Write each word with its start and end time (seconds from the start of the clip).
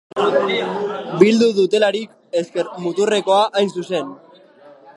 Bildu 1.19 1.49
dituelarik, 1.57 2.15
ezker-muturrekoa 2.41 3.39
hain 3.61 3.73
zuzen. 3.77 4.13